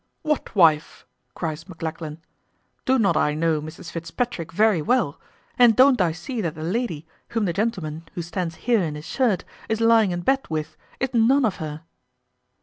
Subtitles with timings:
[0.23, 1.05] "What wife?"
[1.35, 2.23] cries Maclachlan;
[2.85, 5.21] "do not I know Mrs Fitzpatrick very well,
[5.59, 9.05] and don't I see that the lady, whom the gentleman who stands here in his
[9.05, 11.83] shirt is lying in bed with, is none of her?"